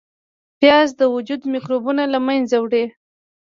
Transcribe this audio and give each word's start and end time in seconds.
پیاز 0.59 0.89
د 0.99 1.01
وجود 1.15 1.41
میکروبونه 1.53 2.03
له 2.13 2.19
منځه 2.27 2.55
وړي 2.59 2.85